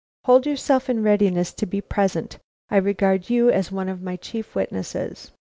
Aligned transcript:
Hold 0.25 0.47
yourself 0.47 0.89
in 0.89 1.03
readiness 1.03 1.53
to 1.53 1.67
be 1.67 1.79
present. 1.79 2.39
I 2.71 2.77
regard 2.77 3.29
you 3.29 3.51
as 3.51 3.71
one 3.71 3.87
of 3.87 4.01
my 4.01 4.15
chief 4.15 4.55
witnesses." 4.55 5.29